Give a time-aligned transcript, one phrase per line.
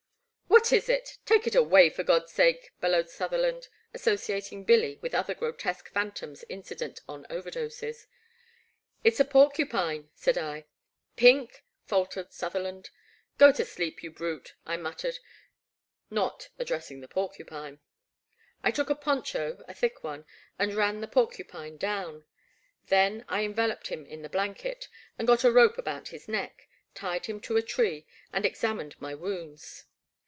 [0.61, 1.17] *' What is it?
[1.25, 2.71] Take it away for God's sake!
[2.73, 8.05] *' bellowed Sutherland, associating Billy with other grotesque phantoms incident on overdoses.
[9.03, 10.65] It 's a porcupine,*' said I.
[10.91, 12.91] '* Pink?" faltered Sutherland.
[13.39, 15.17] Go to sleep, you brute," I muttered,
[16.11, 16.67] not ad 154 7^ Black Water.
[16.75, 17.79] dressing the porcupine.
[18.61, 20.25] I took a poncho, a thick one,
[20.59, 22.25] and ran the porcupine down.
[22.85, 26.67] Then I envel oped him in the blanket, and got a rope about his neck,
[26.93, 29.85] tied him to a tree and examined my wounds.